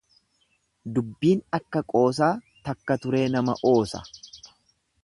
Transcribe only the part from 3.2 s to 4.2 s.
nama oosa.